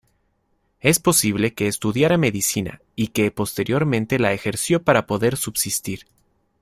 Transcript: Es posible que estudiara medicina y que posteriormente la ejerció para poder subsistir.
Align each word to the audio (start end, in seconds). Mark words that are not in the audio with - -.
Es 0.79 0.97
posible 0.97 1.53
que 1.53 1.67
estudiara 1.67 2.17
medicina 2.17 2.81
y 2.95 3.09
que 3.09 3.29
posteriormente 3.29 4.17
la 4.17 4.33
ejerció 4.33 4.81
para 4.81 5.05
poder 5.05 5.37
subsistir. 5.37 6.07